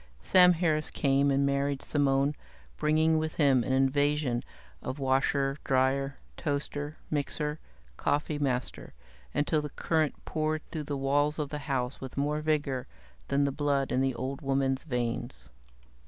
Sam 0.23 0.53
Harris 0.53 0.89
came 0.89 1.29
and 1.29 1.45
married 1.45 1.83
Simone, 1.83 2.33
bringing 2.75 3.19
with 3.19 3.35
him 3.35 3.63
an 3.63 3.71
invasion 3.71 4.41
of 4.81 4.97
washer, 4.97 5.59
dryer, 5.63 6.17
toaster, 6.37 6.97
mixer, 7.11 7.59
coffeemaster, 7.97 8.93
until 9.31 9.61
the 9.61 9.69
current 9.69 10.25
poured 10.25 10.63
through 10.71 10.85
the 10.85 10.97
walls 10.97 11.37
of 11.37 11.49
the 11.49 11.59
house 11.69 12.01
with 12.01 12.17
more 12.17 12.41
vigor 12.41 12.87
than 13.27 13.43
the 13.43 13.51
blood 13.51 13.91
in 13.91 14.01
the 14.01 14.15
old 14.15 14.41
woman's 14.41 14.85
veins. 14.85 15.49